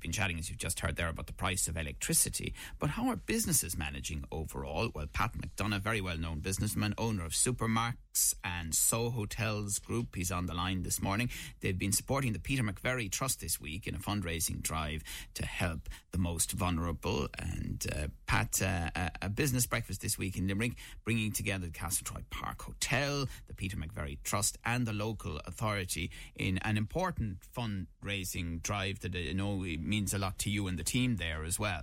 we've 0.00 0.12
been 0.12 0.12
chatting, 0.12 0.38
as 0.38 0.48
you've 0.48 0.58
just 0.58 0.80
heard 0.80 0.96
there, 0.96 1.08
about 1.08 1.26
the 1.26 1.32
price 1.34 1.68
of 1.68 1.76
electricity. 1.76 2.54
But 2.78 2.88
how 2.88 3.08
are 3.08 3.16
businesses 3.16 3.76
managing 3.76 4.24
overall? 4.32 4.88
Well, 4.94 5.06
Pat 5.12 5.32
McDonagh, 5.34 5.82
very 5.82 6.00
well 6.00 6.16
known 6.16 6.40
businessman, 6.40 6.94
owner 6.96 7.26
of 7.26 7.32
Supermac's 7.32 8.34
and 8.42 8.74
So 8.74 9.10
Hotels 9.10 9.78
Group, 9.78 10.16
he's 10.16 10.32
on 10.32 10.46
the 10.46 10.54
line 10.54 10.84
this 10.84 11.02
morning. 11.02 11.28
They've 11.60 11.78
been 11.78 11.92
supporting 11.92 12.32
the 12.32 12.38
Peter 12.38 12.62
McVerry 12.62 13.10
Trust 13.10 13.40
this 13.40 13.60
week 13.60 13.86
in 13.86 13.94
a 13.94 13.98
fundraising 13.98 14.62
drive 14.62 15.02
to 15.34 15.44
help 15.44 15.90
the 16.12 16.18
most 16.18 16.52
vulnerable. 16.52 17.28
And 17.38 17.84
uh, 17.94 18.06
Pat, 18.26 18.62
uh, 18.62 19.10
a 19.20 19.28
business 19.28 19.66
breakfast 19.66 20.00
this 20.00 20.16
week 20.16 20.38
in 20.38 20.48
Limerick, 20.48 20.76
bringing 21.04 21.30
together 21.30 21.66
the 21.66 21.72
Castletroy 21.72 22.22
Park 22.30 22.62
Hotel, 22.62 23.28
the 23.48 23.54
Peter 23.54 23.76
McVerry 23.76 24.16
Trust, 24.24 24.56
and 24.64 24.86
the 24.86 24.94
local 24.94 25.38
authority 25.46 26.10
in 26.36 26.56
an 26.58 26.78
important 26.78 27.38
fundraising 27.54 28.62
drive 28.62 29.00
that 29.00 29.14
I 29.14 29.32
know 29.32 29.62
means 29.90 30.14
a 30.14 30.18
lot 30.18 30.38
to 30.38 30.48
you 30.48 30.68
and 30.68 30.78
the 30.78 30.84
team 30.84 31.16
there 31.16 31.42
as 31.44 31.58
well. 31.58 31.82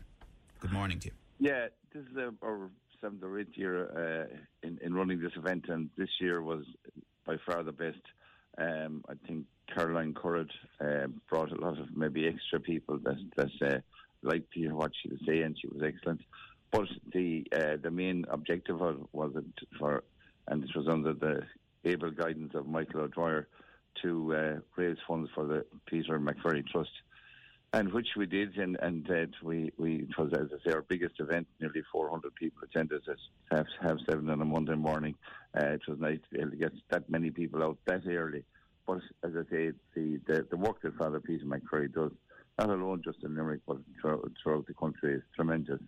Good 0.61 0.71
morning 0.71 0.99
to 0.99 1.07
you. 1.09 1.13
Yeah, 1.39 1.67
this 1.93 2.03
is 2.09 2.17
uh, 2.17 2.31
our 2.43 2.69
seventh 3.01 3.23
or 3.23 3.37
eighth 3.39 3.55
year 3.55 3.75
uh, 4.03 4.35
in, 4.65 4.79
in 4.81 4.93
running 4.93 5.19
this 5.21 5.33
event, 5.35 5.65
and 5.67 5.89
this 5.97 6.09
year 6.19 6.41
was 6.41 6.63
by 7.25 7.35
far 7.45 7.61
the 7.63 7.73
best. 7.73 8.01
Um, 8.57 9.03
I 9.07 9.13
think 9.27 9.45
Caroline 9.71 10.13
Currid 10.15 10.49
uh, 10.81 11.07
brought 11.29 11.51
a 11.51 11.61
lot 11.61 11.77
of 11.79 11.95
maybe 11.95 12.27
extra 12.27 12.59
people 12.59 12.97
that 13.03 13.19
that 13.35 13.51
uh, 13.61 13.79
liked 14.23 14.51
to 14.53 14.59
hear 14.59 14.73
what 14.73 14.93
she 14.99 15.09
was 15.09 15.19
saying. 15.27 15.57
She 15.61 15.67
was 15.67 15.83
excellent. 15.83 16.21
But 16.71 16.87
the 17.13 17.45
uh, 17.55 17.77
the 17.81 17.91
main 17.91 18.25
objective 18.29 18.79
was, 18.79 19.31
it 19.35 19.67
for, 19.77 20.03
and 20.47 20.63
this 20.63 20.73
was 20.73 20.87
under 20.87 21.13
the 21.13 21.43
able 21.85 22.11
guidance 22.11 22.53
of 22.55 22.67
Michael 22.67 23.01
O'Dwyer, 23.01 23.47
to 24.01 24.35
uh, 24.35 24.59
raise 24.75 24.97
funds 25.07 25.29
for 25.35 25.45
the 25.45 25.65
Peter 25.85 26.19
McVerry 26.19 26.65
Trust, 26.67 26.89
and 27.73 27.91
which 27.91 28.07
we 28.15 28.25
did, 28.25 28.57
and 28.57 28.77
and 28.81 29.09
uh, 29.09 29.25
we 29.43 29.71
we 29.77 29.95
it 29.97 30.17
was 30.17 30.31
as 30.33 30.47
I 30.53 30.69
say 30.69 30.73
our 30.73 30.83
biggest 30.83 31.19
event. 31.19 31.47
Nearly 31.59 31.83
400 31.91 32.33
people 32.35 32.63
attended 32.63 33.01
at 33.07 33.17
half 33.51 33.67
half 33.81 33.97
seven 34.09 34.29
on 34.29 34.41
a 34.41 34.45
Monday 34.45 34.75
morning. 34.75 35.15
Uh, 35.57 35.71
it 35.71 35.81
was 35.87 35.99
nice 35.99 36.19
to 36.23 36.35
be 36.35 36.41
able 36.41 36.51
to 36.51 36.57
get 36.57 36.71
that 36.89 37.09
many 37.09 37.29
people 37.29 37.63
out 37.63 37.77
that 37.85 38.07
early. 38.07 38.43
But 38.85 39.01
as 39.23 39.31
I 39.35 39.43
say, 39.51 39.71
the 39.95 40.19
the, 40.27 40.47
the 40.49 40.57
work 40.57 40.81
that 40.81 40.97
Father 40.97 41.19
Peter 41.19 41.45
McVerry 41.45 41.93
does, 41.93 42.11
not 42.57 42.69
alone 42.69 43.01
just 43.03 43.23
in 43.23 43.35
Limerick 43.35 43.61
but 43.67 43.77
throughout, 44.01 44.31
throughout 44.41 44.67
the 44.67 44.73
country, 44.73 45.15
is 45.15 45.23
tremendous. 45.35 45.81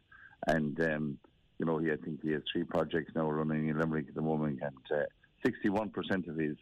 And 0.48 0.80
um, 0.82 1.18
you 1.60 1.66
know, 1.66 1.78
he 1.78 1.92
I 1.92 1.96
think 1.96 2.22
he 2.22 2.32
has 2.32 2.42
three 2.52 2.66
projects 2.66 3.14
now 3.16 3.30
running 3.30 3.70
in 3.70 3.80
Limerick 3.80 4.10
at 4.10 4.16
the 4.16 4.22
moment, 4.22 4.60
and 4.62 5.00
uh, 5.00 5.06
61% 5.46 6.28
of 6.28 6.36
his 6.38 6.58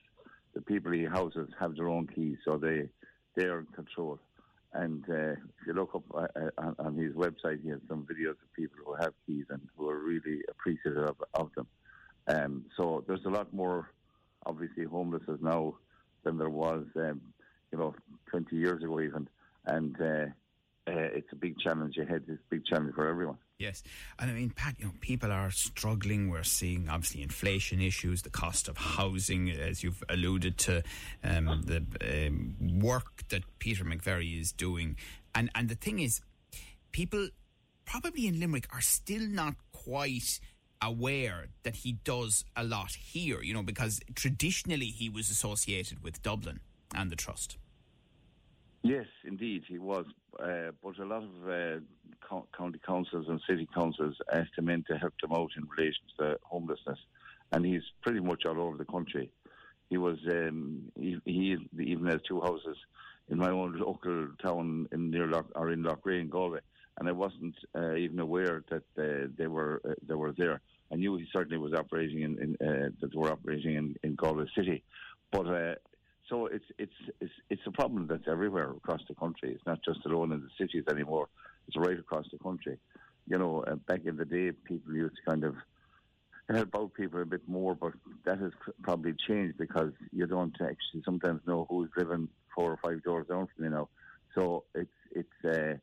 the 0.54 0.62
people 0.62 0.92
he 0.92 1.06
houses 1.06 1.50
have 1.60 1.76
their 1.76 1.88
own 1.88 2.08
keys, 2.08 2.38
so 2.46 2.58
they 2.58 2.88
they 3.36 3.46
are 3.46 3.60
in 3.60 3.66
control. 3.68 4.20
And 4.78 5.04
uh, 5.10 5.32
if 5.32 5.66
you 5.66 5.74
look 5.74 5.96
up 5.96 6.04
uh, 6.14 6.28
uh, 6.40 6.50
on, 6.60 6.76
on, 6.78 6.96
his 6.96 7.14
website, 7.14 7.64
he 7.64 7.70
has 7.70 7.80
some 7.90 8.06
videos 8.06 8.32
of 8.32 8.54
people 8.56 8.78
who 8.86 8.94
have 8.94 9.14
keys 9.26 9.46
and 9.50 9.60
who 9.76 9.90
are 9.90 9.98
really 9.98 10.42
appreciative 10.50 11.04
of, 11.04 11.16
of 11.34 11.50
them. 11.56 11.68
Um, 12.28 12.66
so 12.78 13.04
there's 13.08 13.26
a 13.26 13.30
lot 13.30 13.52
more, 13.52 13.90
obviously, 14.46 14.84
homelessness 14.84 15.40
now 15.42 15.78
than 16.24 16.38
there 16.38 16.52
was, 16.52 16.86
um, 16.96 17.22
you 17.72 17.80
know, 17.80 17.96
20 18.28 18.56
years 18.56 18.84
ago 18.84 19.02
even. 19.02 19.28
And 19.66 20.00
uh, 20.00 20.26
uh, 20.88 21.10
it's 21.14 21.32
a 21.32 21.36
big 21.36 21.60
challenge 21.60 21.98
ahead. 21.98 22.24
It's 22.28 22.42
a 22.42 22.50
big 22.50 22.66
challenge 22.66 22.96
for 22.96 23.08
everyone. 23.08 23.38
Yes, 23.60 23.84
and 24.20 24.30
I 24.30 24.34
mean, 24.34 24.52
Pat, 24.52 24.76
you 24.78 24.86
know, 24.86 24.92
people 25.02 25.32
are 25.32 25.52
struggling. 25.52 26.30
We're 26.30 26.44
seeing 26.44 26.88
obviously 26.90 27.24
inflation 27.24 27.82
issues, 27.82 28.22
the 28.22 28.30
cost 28.30 28.68
of 28.68 28.78
housing, 28.78 29.50
as 29.50 29.84
you've 29.84 30.04
alluded 30.10 30.58
to, 30.60 30.84
um, 31.24 31.64
the 31.66 31.84
um, 32.28 32.80
work 32.80 33.28
that 33.30 33.44
Peter 33.60 33.84
McVerry 33.84 34.40
is 34.40 34.52
doing, 34.52 34.96
and 35.36 35.50
and 35.56 35.70
the 35.70 35.76
thing 35.76 36.00
is, 36.00 36.22
people 36.92 37.30
probably 37.86 38.28
in 38.28 38.40
Limerick 38.40 38.68
are 38.72 38.82
still 38.82 39.28
not 39.28 39.56
quite 39.72 40.40
aware 40.82 41.48
that 41.64 41.78
he 41.78 41.94
does 42.04 42.46
a 42.56 42.64
lot 42.64 42.92
here. 42.92 43.42
You 43.42 43.56
know, 43.56 43.64
because 43.64 44.00
traditionally 44.16 44.88
he 44.88 45.10
was 45.10 45.30
associated 45.30 46.04
with 46.04 46.22
Dublin 46.22 46.60
and 46.96 47.10
the 47.10 47.16
trust. 47.16 47.58
Yes, 48.84 49.08
indeed, 49.26 49.64
he 49.68 49.80
was. 49.80 50.06
Uh, 50.40 50.72
but 50.84 50.98
a 51.00 51.06
lot 51.06 51.24
of 51.24 51.50
uh, 51.50 51.80
co- 52.22 52.48
county 52.56 52.80
councils 52.86 53.26
and 53.28 53.42
city 53.50 53.68
councils 53.74 54.16
asked 54.32 54.58
him 54.58 54.70
in 54.70 54.84
to 54.84 54.98
help 54.98 55.14
them 55.22 55.34
out 55.34 55.50
in 55.58 55.68
relation 55.76 56.04
to 56.20 56.38
homelessness, 56.44 57.00
and 57.52 57.66
he's 57.66 57.82
pretty 58.02 58.20
much 58.20 58.46
all 58.46 58.62
over 58.62 58.78
the 58.78 58.86
country. 58.86 59.32
He 59.90 59.98
was 59.98 60.18
um, 60.30 60.92
he, 60.96 61.20
he, 61.26 61.58
even 61.80 62.06
has 62.08 62.22
two 62.28 62.40
houses 62.42 62.78
in 63.30 63.38
my 63.40 63.50
own 63.50 63.80
local 63.80 64.28
town 64.42 64.88
in 64.92 65.10
near 65.10 65.28
Loch, 65.28 65.48
or 65.56 65.72
in 65.72 65.84
Loughrea 65.84 66.22
in 66.22 66.30
Galway, 66.30 66.60
and 67.00 67.10
I 67.10 67.14
wasn't 67.14 67.56
uh, 67.76 67.96
even 67.96 68.20
aware 68.20 68.64
that 68.70 68.84
uh, 68.98 69.28
they 69.38 69.48
were 69.48 69.82
uh, 69.86 69.94
they 70.08 70.16
were 70.16 70.34
there. 70.34 70.62
I 70.92 70.96
knew 70.96 71.18
he 71.18 71.28
certainly 71.34 71.58
was 71.58 71.74
operating 71.74 72.22
in, 72.22 72.38
in 72.40 72.68
uh, 72.68 72.90
that 73.02 73.12
they 73.12 73.18
were 73.18 73.32
operating 73.32 73.76
in, 73.76 73.96
in 74.04 74.16
Galway 74.16 74.46
City, 74.56 74.84
but 75.32 75.48
so 76.30 76.48
it's 76.48 76.66
it's 76.78 76.94
it's 77.22 77.32
it's 77.50 77.62
a 77.66 77.72
problem 77.72 78.08
that's 78.08 78.28
everywhere 78.28 78.72
across 78.72 79.02
the 79.08 79.16
country. 79.16 79.52
It's 79.54 79.66
not 79.66 79.80
just 79.84 80.06
alone 80.06 80.32
in 80.32 80.42
the 80.42 80.50
cities 80.58 80.84
anymore. 80.90 81.30
It's 81.68 81.78
right 81.78 81.98
across 82.00 82.26
the 82.32 82.38
country. 82.38 82.78
You 83.28 83.38
know, 83.38 83.64
uh, 83.68 83.76
back 83.76 84.02
in 84.06 84.18
the 84.18 84.26
day, 84.26 84.52
people 84.52 84.94
used 84.94 85.16
to 85.18 85.30
kind 85.30 85.44
of 85.44 85.56
help 86.50 86.70
out 86.76 86.94
people 86.94 87.22
a 87.22 87.26
bit 87.26 87.48
more, 87.48 87.76
but 87.76 87.94
that 88.26 88.40
has 88.40 88.52
probably 88.82 89.14
changed 89.28 89.58
because 89.58 89.92
you 90.14 90.26
don't 90.28 90.56
actually 90.62 91.04
sometimes 91.04 91.42
know 91.46 91.66
who's 91.70 91.90
driven 91.92 92.30
four 92.56 92.72
or 92.72 92.80
five 92.84 93.04
doors 93.04 93.28
down 93.28 93.48
from 93.54 93.66
you 93.66 93.72
now. 93.72 93.90
So 94.34 94.64
it's 94.76 94.90
it's, 95.12 95.46
uh, 95.46 95.76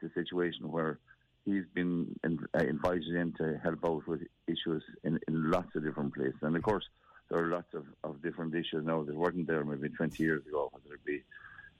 it's 0.00 0.10
a 0.10 0.14
situation 0.14 0.70
where 0.70 0.98
he's 1.44 1.64
been 1.74 2.18
in, 2.24 2.38
uh, 2.56 2.62
invited 2.64 3.14
in 3.14 3.32
to 3.34 3.58
help 3.62 3.84
out 3.84 4.06
with 4.06 4.20
issues 4.46 4.82
in, 5.04 5.18
in 5.28 5.50
lots 5.50 5.74
of 5.74 5.84
different 5.84 6.14
places, 6.14 6.38
and 6.42 6.56
of 6.56 6.62
course 6.62 6.84
there 7.32 7.44
are 7.44 7.48
lots 7.48 7.72
of, 7.72 7.86
of 8.04 8.22
different 8.22 8.54
issues 8.54 8.84
now 8.84 9.02
that 9.02 9.14
weren't 9.14 9.46
there 9.46 9.64
maybe 9.64 9.88
20 9.88 10.22
years 10.22 10.46
ago, 10.46 10.70
whether 10.72 10.94
it 10.94 11.04
be 11.04 11.22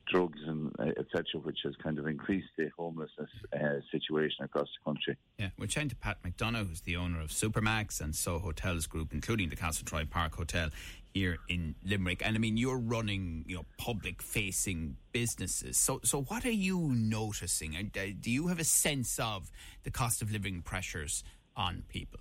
drugs 0.08 0.40
and 0.46 0.74
uh, 0.78 0.84
etc., 0.98 1.40
which 1.42 1.58
has 1.62 1.74
kind 1.76 1.98
of 1.98 2.06
increased 2.06 2.48
the 2.56 2.70
homelessness 2.76 3.28
uh, 3.52 3.80
situation 3.90 4.44
across 4.44 4.66
the 4.66 4.84
country. 4.90 5.16
Yeah, 5.38 5.50
we're 5.58 5.66
chatting 5.66 5.90
to 5.90 5.96
Pat 5.96 6.22
McDonagh, 6.22 6.68
who's 6.68 6.80
the 6.80 6.96
owner 6.96 7.20
of 7.20 7.28
Supermac's 7.28 8.00
and 8.00 8.16
So 8.16 8.38
Hotels 8.38 8.86
Group, 8.86 9.12
including 9.12 9.50
the 9.50 9.56
Castletroy 9.56 10.08
Park 10.08 10.34
Hotel 10.34 10.70
here 11.12 11.36
in 11.48 11.74
Limerick. 11.84 12.22
And 12.24 12.34
I 12.34 12.38
mean, 12.38 12.56
you're 12.56 12.78
running, 12.78 13.44
you 13.46 13.56
know, 13.56 13.66
public-facing 13.76 14.96
businesses. 15.12 15.76
So, 15.76 16.00
so 16.02 16.22
what 16.22 16.46
are 16.46 16.50
you 16.50 16.92
noticing? 16.94 17.76
Uh, 17.76 18.06
do 18.19 18.30
you 18.30 18.48
have 18.48 18.58
a 18.58 18.64
sense 18.64 19.19
of 19.19 19.52
the 19.84 19.90
cost 19.90 20.22
of 20.22 20.32
living 20.32 20.62
pressures 20.62 21.22
on 21.54 21.84
people? 21.88 22.20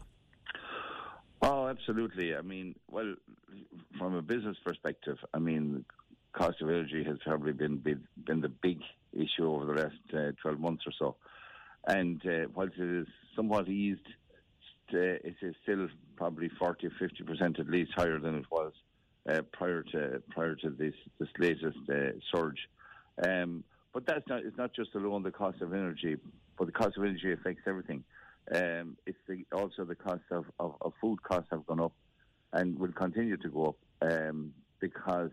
Oh, 1.42 1.68
absolutely. 1.68 2.36
I 2.36 2.42
mean, 2.42 2.76
well, 2.90 3.16
from 3.98 4.16
a 4.16 4.22
business 4.22 4.58
perspective, 4.64 5.18
I 5.34 5.40
mean, 5.40 5.86
cost 6.34 6.62
of 6.62 6.70
energy 6.70 7.04
has 7.04 7.18
probably 7.26 7.54
been 7.54 7.78
been 7.78 8.42
the 8.42 8.50
big 8.50 8.80
issue 9.14 9.50
over 9.52 9.66
the 9.66 9.82
last 9.82 10.14
uh, 10.14 10.32
12 10.42 10.60
months 10.60 10.84
or 10.86 10.94
so. 10.98 11.16
And 11.88 12.22
uh, 12.26 12.48
whilst 12.54 12.78
it 12.78 13.02
is 13.02 13.08
somewhat 13.36 13.68
eased, 13.68 14.08
uh, 14.94 14.98
it 15.00 15.36
is 15.42 15.56
still 15.64 15.88
probably 16.16 16.50
40 16.60 16.88
or 16.88 16.92
50 17.00 17.24
percent 17.24 17.60
at 17.60 17.68
least 17.68 17.92
higher 17.96 18.20
than 18.20 18.36
it 18.36 18.46
was 18.52 18.74
uh, 19.28 19.42
prior 19.52 19.84
to 19.84 20.22
prior 20.30 20.56
to 20.56 20.70
this 20.70 20.94
this 21.20 21.30
latest 21.40 21.80
uh, 21.90 22.12
surge. 22.34 22.70
Um, 23.26 23.64
but 23.94 24.06
that's 24.06 24.28
not 24.28 24.44
it's 24.44 24.58
not 24.58 24.74
just 24.76 24.94
alone 24.96 25.24
the 25.24 25.32
cost 25.32 25.62
of 25.62 25.74
energy, 25.74 26.18
but 26.58 26.66
the 26.66 26.72
cost 26.72 26.98
of 26.98 27.04
energy 27.04 27.32
affects 27.32 27.64
everything. 27.66 28.04
Um, 28.54 28.98
it's 29.06 29.20
the, 29.28 29.46
also 29.52 29.86
the 29.86 29.96
cost 29.96 30.24
of, 30.32 30.46
of, 30.60 30.76
of, 30.82 30.94
food 31.00 31.22
costs 31.24 31.50
have 31.52 31.66
gone 31.68 31.80
up 31.80 31.94
and 32.54 32.78
will 32.78 32.92
continue 32.92 33.38
to 33.38 33.50
go 33.50 33.66
up 33.68 34.12
um, 34.12 34.52
because 34.80 35.32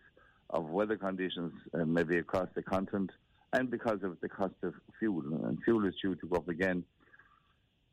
of 0.50 0.66
weather 0.66 0.96
conditions, 0.96 1.52
uh, 1.74 1.84
maybe 1.84 2.18
across 2.18 2.48
the 2.54 2.62
continent, 2.62 3.10
and 3.52 3.70
because 3.70 4.02
of 4.02 4.20
the 4.20 4.28
cost 4.28 4.54
of 4.62 4.74
fuel. 4.98 5.22
And 5.44 5.58
fuel 5.64 5.86
is 5.86 5.94
due 6.00 6.14
to 6.14 6.26
go 6.26 6.36
up 6.36 6.48
again. 6.48 6.84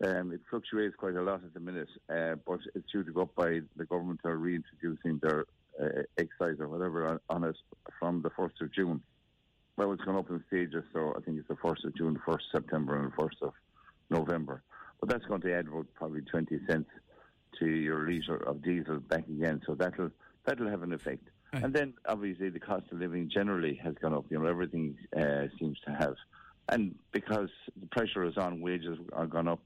Um, 0.03 0.33
it 0.33 0.41
fluctuates 0.49 0.95
quite 0.97 1.15
a 1.15 1.21
lot 1.21 1.43
at 1.43 1.53
the 1.53 1.59
minute, 1.59 1.89
uh, 2.09 2.35
but 2.45 2.59
it's 2.75 2.91
due 2.91 3.03
to 3.03 3.11
go 3.11 3.21
up 3.21 3.35
by 3.35 3.61
the 3.77 3.85
government 3.85 4.19
are 4.25 4.37
reintroducing 4.37 5.19
their 5.19 5.45
uh, 5.81 6.03
excise 6.17 6.59
or 6.59 6.67
whatever 6.67 7.07
on, 7.07 7.19
on, 7.29 7.43
it 7.45 7.55
from 7.99 8.21
the 8.21 8.29
1st 8.31 8.61
of 8.61 8.73
June. 8.73 9.01
Well, 9.77 9.93
it's 9.93 10.03
gone 10.03 10.17
up 10.17 10.29
in 10.29 10.43
stages, 10.47 10.83
so 10.93 11.13
I 11.17 11.21
think 11.21 11.39
it's 11.39 11.47
the 11.47 11.55
1st 11.55 11.85
of 11.85 11.95
June, 11.95 12.13
the 12.13 12.19
1st 12.19 12.33
of 12.33 12.39
September, 12.51 13.01
and 13.01 13.11
the 13.11 13.15
1st 13.15 13.47
of 13.47 13.53
November. 14.09 14.63
But 14.99 15.09
that's 15.09 15.25
going 15.25 15.41
to 15.41 15.53
add 15.53 15.67
about 15.67 15.87
probably 15.95 16.21
20 16.21 16.59
cents 16.67 16.89
to 17.59 17.67
your 17.67 18.09
litre 18.09 18.37
of 18.37 18.63
diesel 18.63 18.99
back 18.99 19.27
again. 19.27 19.61
So 19.65 19.75
that'll 19.75 20.11
that'll 20.45 20.69
have 20.69 20.83
an 20.83 20.93
effect. 20.93 21.27
Right. 21.53 21.63
And 21.63 21.73
then 21.73 21.93
obviously 22.07 22.49
the 22.49 22.59
cost 22.59 22.85
of 22.91 22.99
living 22.99 23.29
generally 23.33 23.79
has 23.83 23.95
gone 24.01 24.13
up. 24.13 24.25
You 24.29 24.39
know, 24.39 24.45
everything 24.45 24.97
uh, 25.15 25.47
seems 25.59 25.79
to 25.85 25.91
have. 25.91 26.15
And 26.69 26.95
because 27.11 27.49
the 27.79 27.87
pressure 27.87 28.23
is 28.23 28.37
on, 28.37 28.61
wages 28.61 28.97
are 29.13 29.27
gone 29.27 29.47
up. 29.47 29.59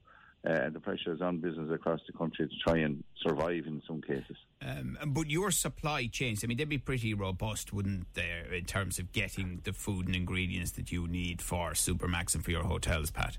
uh, 0.46 0.52
and 0.52 0.74
the 0.74 0.80
pressure 0.80 1.12
is 1.12 1.20
on 1.20 1.38
business 1.38 1.70
across 1.70 2.00
the 2.06 2.12
country 2.16 2.46
to 2.48 2.54
try 2.66 2.78
and 2.78 3.04
survive 3.26 3.66
in 3.66 3.82
some 3.86 4.00
cases. 4.00 4.36
Um, 4.62 4.96
but 5.08 5.28
your 5.28 5.50
supply 5.50 6.06
chains, 6.06 6.42
I 6.42 6.46
mean, 6.46 6.56
they'd 6.56 6.68
be 6.68 6.78
pretty 6.78 7.12
robust, 7.12 7.72
wouldn't 7.72 8.12
they, 8.14 8.42
in 8.52 8.64
terms 8.64 8.98
of 8.98 9.12
getting 9.12 9.60
the 9.64 9.72
food 9.72 10.06
and 10.06 10.16
ingredients 10.16 10.72
that 10.72 10.90
you 10.90 11.06
need 11.06 11.42
for 11.42 11.72
Supermac's 11.72 12.34
and 12.34 12.44
for 12.44 12.50
your 12.50 12.64
hotels, 12.64 13.10
Pat? 13.10 13.36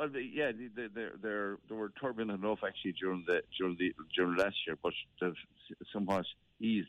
Well, 0.00 0.08
yeah, 0.16 0.50
they, 0.52 0.86
they, 0.86 1.08
they 1.22 1.74
were 1.74 1.92
turbulent 2.00 2.42
enough 2.42 2.60
actually 2.66 2.92
during 2.92 3.22
the 3.26 3.42
during 3.58 3.76
the 3.78 3.92
during 4.16 4.36
last 4.36 4.56
year, 4.66 4.78
but 4.82 4.94
they've 5.20 5.34
somewhat 5.92 6.24
eased. 6.58 6.88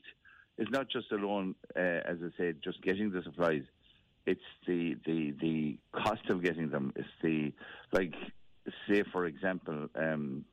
It's 0.57 0.71
not 0.71 0.89
just 0.89 1.11
alone, 1.11 1.55
uh, 1.75 1.79
as 1.79 2.17
I 2.23 2.29
said, 2.37 2.57
just 2.63 2.81
getting 2.81 3.11
the 3.11 3.21
supplies 3.23 3.63
it's 4.25 4.41
the, 4.67 4.95
the, 5.05 5.33
the 5.41 5.77
cost 5.91 6.29
of 6.29 6.43
getting 6.43 6.69
them. 6.69 6.93
It's 6.95 7.07
the, 7.23 7.51
like, 7.91 8.13
say, 8.87 9.03
for 9.11 9.25
example, 9.25 9.87
um, 9.95 10.45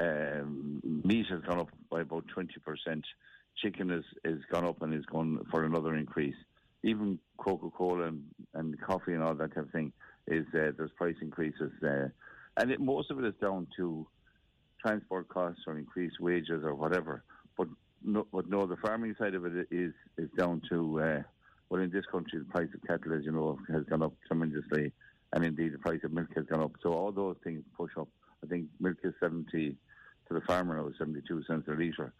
um, 0.00 0.80
meat 1.04 1.26
has 1.30 1.40
gone 1.42 1.60
up 1.60 1.68
by 1.90 2.00
about 2.00 2.24
20%. 2.36 3.02
Chicken 3.62 3.90
has, 3.90 4.02
is 4.24 4.42
gone 4.50 4.64
up 4.64 4.82
and 4.82 4.94
is 4.94 5.06
going 5.06 5.38
for 5.50 5.64
another 5.64 5.94
increase. 5.94 6.34
Even 6.82 7.18
Coca 7.36 7.70
Cola 7.70 8.08
and, 8.08 8.24
and 8.54 8.80
coffee 8.80 9.12
and 9.12 9.22
all 9.22 9.34
that 9.34 9.54
kind 9.54 9.66
of 9.66 9.72
thing 9.72 9.92
is 10.26 10.46
uh, 10.54 10.70
there's 10.76 10.90
price 10.96 11.16
increases. 11.20 11.72
Uh, 11.82 12.08
and 12.56 12.70
it, 12.70 12.80
most 12.80 13.10
of 13.10 13.18
it 13.18 13.24
is 13.26 13.34
down 13.40 13.66
to 13.76 14.06
transport 14.80 15.28
costs 15.28 15.62
or 15.66 15.78
increased 15.78 16.20
wages 16.20 16.62
or 16.64 16.74
whatever. 16.74 17.24
But 17.56 17.68
no, 18.04 18.26
but 18.32 18.48
no, 18.48 18.66
the 18.66 18.76
farming 18.76 19.14
side 19.18 19.34
of 19.34 19.44
it 19.46 19.68
is 19.70 19.92
is 20.18 20.28
down 20.36 20.62
to 20.70 21.00
uh, 21.00 21.22
well, 21.68 21.80
in 21.80 21.90
this 21.90 22.04
country, 22.10 22.38
the 22.38 22.44
price 22.44 22.68
of 22.74 22.82
cattle, 22.86 23.16
as 23.16 23.24
you 23.24 23.32
know, 23.32 23.58
has 23.72 23.84
gone 23.84 24.02
up 24.02 24.12
tremendously, 24.26 24.92
and 25.32 25.44
indeed 25.44 25.72
the 25.72 25.78
price 25.78 26.00
of 26.04 26.12
milk 26.12 26.28
has 26.36 26.44
gone 26.46 26.62
up. 26.62 26.72
So 26.82 26.92
all 26.92 27.12
those 27.12 27.36
things 27.42 27.62
push 27.76 27.92
up. 27.98 28.08
I 28.44 28.46
think 28.46 28.66
milk 28.80 28.98
is 29.04 29.14
seventy 29.20 29.76
to 30.28 30.34
the 30.34 30.40
farmer 30.42 30.76
now 30.76 30.88
is 30.88 30.94
seventy-two 30.98 31.44
cents 31.44 31.68
a 31.68 31.72
litre. 31.72 32.12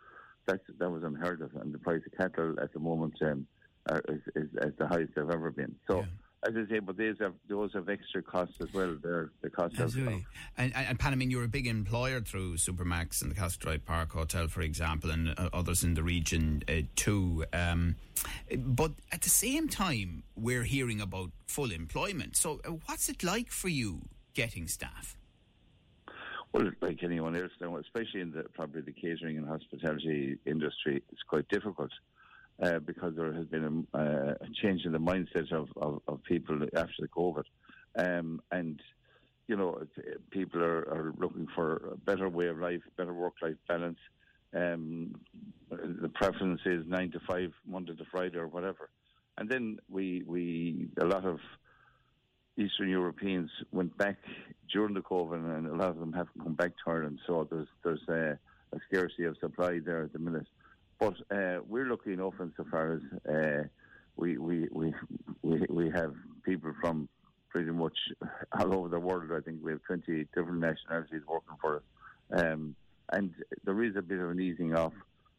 That's 0.46 0.62
that 0.78 0.90
was 0.90 1.02
unheard 1.02 1.42
of, 1.42 1.54
and 1.56 1.72
the 1.72 1.78
price 1.78 2.02
of 2.06 2.16
cattle 2.16 2.58
at 2.60 2.72
the 2.72 2.80
moment 2.80 3.14
um, 3.22 3.46
are, 3.88 4.02
is, 4.08 4.20
is, 4.34 4.48
is 4.62 4.72
the 4.78 4.88
highest 4.88 5.12
they've 5.14 5.30
ever 5.30 5.50
been. 5.50 5.74
So. 5.86 5.98
Yeah 5.98 6.06
as 6.44 6.54
I 6.56 6.68
say, 6.68 6.78
but 6.80 6.96
those 6.96 7.16
have 7.20 7.34
those 7.48 7.72
have 7.74 7.88
extra 7.88 8.22
costs 8.22 8.56
as 8.60 8.72
well. 8.74 8.96
They're 9.00 9.30
the 9.42 9.50
cost 9.50 9.78
Absolutely. 9.78 10.14
Of, 10.14 10.22
and, 10.56 10.74
and, 10.74 10.98
and 11.00 11.16
mean, 11.16 11.30
you're 11.30 11.44
a 11.44 11.48
big 11.48 11.66
employer 11.66 12.20
through 12.20 12.56
Supermac's 12.56 13.22
and 13.22 13.30
the 13.30 13.34
Castletroy 13.34 13.84
Park 13.84 14.12
Hotel, 14.12 14.48
for 14.48 14.62
example, 14.62 15.10
and 15.10 15.30
uh, 15.38 15.50
others 15.52 15.84
in 15.84 15.94
the 15.94 16.02
region 16.02 16.64
uh, 16.68 16.82
too. 16.96 17.44
Um, 17.52 17.96
but 18.56 18.92
at 19.12 19.22
the 19.22 19.28
same 19.28 19.68
time, 19.68 20.24
we're 20.34 20.64
hearing 20.64 21.00
about 21.00 21.30
full 21.46 21.70
employment. 21.70 22.36
So, 22.36 22.60
uh, 22.64 22.70
what's 22.86 23.08
it 23.08 23.22
like 23.22 23.50
for 23.50 23.68
you 23.68 24.02
getting 24.34 24.66
staff? 24.66 25.16
Well, 26.52 26.70
like 26.80 27.02
anyone 27.02 27.36
else 27.36 27.52
now, 27.60 27.76
especially 27.76 28.20
in 28.20 28.32
the 28.32 28.42
probably 28.52 28.82
the 28.82 28.92
catering 28.92 29.38
and 29.38 29.46
hospitality 29.46 30.38
industry, 30.44 31.02
it's 31.10 31.22
quite 31.22 31.48
difficult 31.48 31.90
uh, 32.62 32.78
because 32.78 33.14
there 33.16 33.32
has 33.32 33.46
been 33.46 33.86
a, 33.92 33.98
uh, 33.98 34.34
a, 34.40 34.46
change 34.62 34.84
in 34.84 34.92
the 34.92 34.98
mindset 34.98 35.50
of, 35.52 35.68
of, 35.76 36.00
of 36.06 36.22
people 36.22 36.56
after 36.76 36.94
the 37.00 37.08
COVID. 37.08 37.44
Um, 37.96 38.40
and, 38.52 38.80
you 39.48 39.56
know, 39.56 39.82
people 40.30 40.62
are, 40.62 40.82
are, 40.88 41.12
looking 41.18 41.48
for 41.54 41.90
a 41.92 41.96
better 41.96 42.28
way 42.28 42.46
of 42.46 42.58
life, 42.58 42.80
better 42.96 43.12
work 43.12 43.34
life 43.42 43.56
balance. 43.68 43.98
Um, 44.54 45.16
the 45.70 46.10
preference 46.14 46.60
is 46.64 46.84
nine 46.86 47.10
to 47.12 47.20
five, 47.28 47.52
Monday 47.66 47.96
to 47.96 48.04
Friday, 48.10 48.38
or 48.38 48.46
whatever. 48.46 48.90
And 49.38 49.48
then 49.48 49.78
we, 49.90 50.22
we 50.26 50.88
a 51.00 51.04
lot 51.04 51.24
of 51.24 51.40
Eastern 52.56 52.90
Europeans 52.90 53.50
went 53.72 53.96
back 53.96 54.18
during 54.72 54.94
the 54.94 55.00
COVID, 55.00 55.56
and 55.56 55.66
a 55.66 55.74
lot 55.74 55.88
of 55.88 55.98
them 55.98 56.12
haven't 56.12 56.42
come 56.42 56.54
back 56.54 56.72
to 56.84 56.90
Ireland. 56.90 57.18
So 57.26 57.48
there's 57.50 57.68
there's 57.82 58.08
a, 58.08 58.38
a 58.76 58.80
scarcity 58.88 59.24
of 59.24 59.36
supply 59.40 59.80
there 59.84 60.02
at 60.02 60.12
the 60.12 60.18
minute. 60.18 60.46
But 61.02 61.36
uh, 61.36 61.58
we're 61.68 61.90
lucky 61.90 62.12
enough 62.12 62.34
insofar 62.40 62.92
as 62.92 63.34
uh, 63.34 63.64
we, 64.14 64.38
we, 64.38 64.68
we, 64.70 64.94
we, 65.42 65.66
we 65.68 65.90
have 65.90 66.14
people 66.44 66.72
from 66.80 67.08
pretty 67.48 67.72
much 67.72 67.98
all 68.56 68.72
over 68.72 68.88
the 68.88 69.00
world. 69.00 69.32
I 69.36 69.40
think 69.40 69.58
we 69.64 69.72
have 69.72 69.82
20 69.82 70.26
different 70.32 70.60
nationalities 70.60 71.22
working 71.26 71.56
for 71.60 71.76
us. 71.78 71.82
Um, 72.40 72.76
and 73.10 73.34
there 73.64 73.82
is 73.82 73.96
a 73.96 74.02
bit 74.02 74.20
of 74.20 74.30
an 74.30 74.40
easing 74.40 74.76
off 74.76 74.92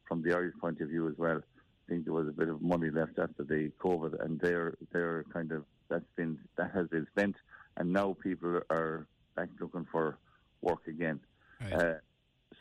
from 0.06 0.22
the 0.22 0.34
Irish 0.36 0.54
point 0.60 0.82
of 0.82 0.90
view 0.90 1.08
as 1.08 1.18
well. 1.18 1.38
I 1.38 1.90
think 1.90 2.04
there 2.04 2.14
was 2.14 2.28
a 2.28 2.34
bit 2.34 2.50
of 2.50 2.62
money 2.62 2.90
left 2.90 3.18
after 3.18 3.44
the 3.44 3.72
COVID, 3.80 4.24
and 4.24 4.40
they're 4.42 4.76
they're 4.92 5.26
kind 5.34 5.52
of 5.52 5.64
that's 5.90 6.06
been 6.16 6.38
that 6.58 6.72
has 6.74 6.88
been 6.88 7.08
spent, 7.12 7.36
and 7.78 7.92
now 7.92 8.16
people 8.22 8.62
are 8.70 9.08
back 9.36 9.50
looking 9.60 9.88
for 9.92 10.18
work 10.62 10.88
again. 10.88 11.20
Right. 11.62 11.74
Uh, 11.74 11.94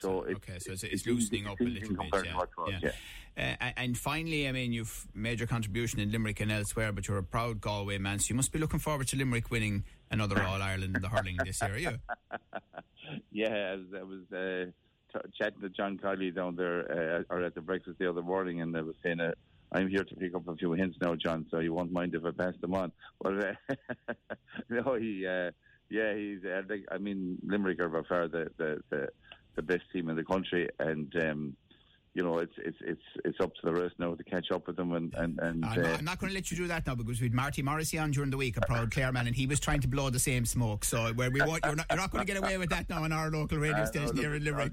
so 0.03 0.25
okay, 0.25 0.59
so 0.59 0.73
it's, 0.73 0.83
it's 0.83 1.07
loosening 1.07 1.47
up 1.47 1.61
a 1.61 1.65
little 1.65 1.97
bit. 2.11 2.27
Yeah. 2.69 2.79
yeah. 2.83 2.91
Uh, 3.35 3.71
and 3.77 3.97
finally, 3.97 4.47
I 4.47 4.53
mean, 4.53 4.73
you've 4.73 5.07
made 5.15 5.41
your 5.41 5.47
contribution 5.47 6.01
in 6.01 6.13
Limerick 6.13 6.41
and 6.41 6.53
elsewhere, 6.53 6.93
but 6.93 7.09
you're 7.09 7.19
a 7.19 7.23
proud 7.23 7.61
Galway 7.61 7.99
man, 7.99 8.19
so 8.19 8.27
you 8.29 8.35
must 8.35 8.53
be 8.53 8.59
looking 8.59 8.79
forward 8.79 9.09
to 9.09 9.17
Limerick 9.17 9.51
winning 9.51 9.85
another 10.11 10.43
All 10.47 10.61
Ireland 10.61 10.97
in 10.97 11.03
the 11.03 11.09
hurling 11.09 11.39
this 11.45 11.63
year, 11.63 11.79
yeah? 11.79 11.97
yeah, 13.31 13.77
I 13.97 14.03
was, 14.03 14.33
uh, 14.33 14.71
t- 15.13 15.29
chatting 15.39 15.61
to 15.63 15.71
John 15.71 15.99
Kiely 15.99 16.35
down 16.35 16.57
there, 16.57 17.21
uh, 17.31 17.35
or 17.35 17.43
at 17.43 17.55
the 17.55 17.63
breakfast 17.63 17.99
the 17.99 18.11
other 18.11 18.23
morning, 18.23 18.61
and 18.61 18.77
I 18.77 18.83
was 18.83 18.97
saying, 19.03 19.21
uh, 19.21 19.33
I'm 19.73 19.89
here 19.89 20.05
to 20.05 20.17
pick 20.17 20.35
up 20.35 20.47
a 20.49 20.57
few 20.57 20.73
hints 20.73 20.99
now, 21.01 21.15
John, 21.15 21.47
so 21.51 21.61
you 21.61 21.73
won't 21.73 21.93
mind 21.93 22.15
if 22.15 22.25
I 22.27 22.31
pass 22.31 22.55
them 22.61 22.75
on. 22.75 22.93
But 23.23 23.33
uh, 23.39 23.75
no, 24.69 24.95
he, 24.97 25.27
uh, 25.27 25.51
yeah, 25.89 26.15
he's. 26.15 26.45
Uh, 26.45 26.63
I 26.91 26.99
mean, 26.99 27.39
Limerick 27.43 27.81
are 27.81 27.89
by 27.89 28.03
far 28.07 28.29
the, 28.29 28.51
the, 28.59 28.83
the 28.91 29.09
the 29.57 29.63
best 29.63 29.83
team 29.93 30.09
in 30.09 30.17
the 30.17 30.25
country, 30.25 30.69
and 30.79 31.15
um, 31.23 31.57
you 32.15 32.23
know 32.23 32.39
it's 32.39 32.53
it's 32.59 32.77
it's 32.81 33.03
it's 33.25 33.39
up 33.41 33.55
to 33.55 33.61
the 33.65 33.73
rest 33.73 33.95
now 33.99 34.15
to 34.15 34.25
catch 34.25 34.51
up 34.51 34.67
with 34.67 34.77
them. 34.77 34.93
And 34.93 35.15
and, 35.15 35.39
and 35.41 35.65
I'm, 35.65 35.79
uh, 35.79 35.83
not, 35.83 35.99
I'm 35.99 36.05
not 36.05 36.19
going 36.19 36.31
to 36.31 36.35
let 36.35 36.51
you 36.51 36.57
do 36.57 36.67
that 36.69 36.87
now 36.87 36.95
because 36.95 37.21
we 37.21 37.27
had 37.27 37.35
Marty 37.35 37.63
Morrissey 37.63 37.99
on 37.99 38.11
during 38.11 38.31
the 38.31 38.37
week, 38.37 38.57
a 38.57 38.61
proud 38.63 38.91
Clare 38.93 39.13
man, 39.13 39.27
and 39.27 39.37
he 39.37 39.47
was 39.47 39.61
trying 39.61 39.81
to 39.81 39.89
blow 39.89 40.11
the 40.11 40.19
same 40.19 40.45
smoke. 40.45 40.85
So 40.85 41.13
where 41.15 41.31
we 41.31 41.41
want, 41.41 41.65
you're 41.65 41.77
not 41.77 41.87
you're 41.91 41.99
not 41.99 42.11
going 42.11 42.27
to 42.27 42.33
get 42.33 42.43
away 42.43 42.59
with 42.59 42.71
that 42.71 42.89
now 42.89 43.05
on 43.05 43.13
our 43.13 43.31
local 43.31 43.59
radio 43.67 43.83
uh, 43.83 43.87
station 43.87 44.17
no, 44.17 44.23
here 44.23 44.35
in 44.35 44.45
Limerick. 44.45 44.73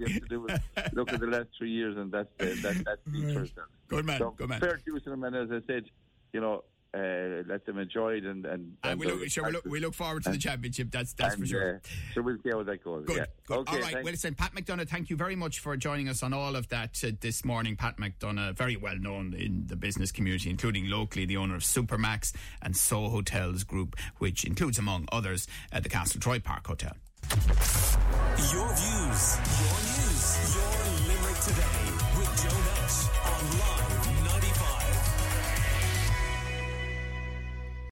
look 0.93 1.13
at 1.13 1.19
the 1.19 1.27
last 1.27 1.47
three 1.57 1.71
years, 1.71 1.97
and 1.97 2.11
that's 2.11 2.29
uh, 2.39 2.45
that 2.61 2.83
that 2.85 2.99
speaks 3.07 3.33
for 3.33 3.41
itself. 3.43 3.67
Good 3.87 4.05
man, 4.05 4.19
so, 4.19 4.31
good 4.31 4.49
man. 4.49 4.59
Fair 4.59 4.79
to 4.85 4.99
them, 4.99 5.23
and 5.23 5.35
as 5.35 5.49
I 5.51 5.65
said, 5.67 5.85
you 6.33 6.41
know 6.41 6.63
uh, 6.93 7.43
let 7.47 7.65
them 7.65 7.77
enjoy 7.77 8.13
it 8.13 8.25
and 8.25 8.45
and, 8.45 8.75
and 8.83 8.99
we, 8.99 9.05
look, 9.05 9.27
sure, 9.29 9.45
we, 9.45 9.51
look, 9.51 9.65
we 9.65 9.79
look 9.79 9.93
forward 9.93 10.23
to 10.23 10.31
the 10.31 10.37
championship 10.37 10.89
that's 10.89 11.13
that's 11.13 11.35
and, 11.35 11.43
for 11.43 11.47
sure 11.47 11.75
uh, 11.75 11.89
so 12.15 12.21
we'll 12.21 12.37
see 12.43 12.49
how 12.49 12.63
that 12.63 12.83
goes 12.83 13.05
good, 13.05 13.17
yeah. 13.17 13.25
good. 13.45 13.59
Okay, 13.59 13.71
all 13.71 13.81
right 13.81 13.93
thanks. 13.93 14.03
well 14.03 14.11
listen 14.11 14.33
Pat 14.33 14.55
McDonagh 14.55 14.87
thank 14.87 15.09
you 15.09 15.15
very 15.15 15.35
much 15.35 15.59
for 15.59 15.77
joining 15.77 16.09
us 16.09 16.23
on 16.23 16.33
all 16.33 16.55
of 16.55 16.67
that 16.69 17.01
uh, 17.03 17.11
this 17.21 17.45
morning 17.45 17.75
Pat 17.75 17.97
McDonagh 17.97 18.55
very 18.55 18.75
well 18.75 18.97
known 18.97 19.33
in 19.33 19.65
the 19.67 19.75
business 19.75 20.11
community 20.11 20.49
including 20.49 20.89
locally 20.89 21.25
the 21.25 21.37
owner 21.37 21.55
of 21.55 21.61
Supermac's 21.61 22.33
and 22.61 22.75
So 22.75 23.09
Hotels 23.09 23.63
Group 23.63 23.95
which 24.17 24.43
includes 24.43 24.79
among 24.79 25.07
others 25.11 25.47
uh, 25.71 25.79
the 25.79 25.89
Troy 25.89 26.39
Park 26.39 26.65
Hotel 26.65 26.93
your 27.29 28.69
views 28.73 29.37
your 29.59 29.77
news 29.85 30.55
your 30.55 30.79
Limerick 31.07 31.39
today 31.41 31.81
with 32.17 32.31
Joe 32.41 32.59
Nash 32.65 32.97
on 33.25 33.41
Live 33.59 34.33
95 34.43 34.58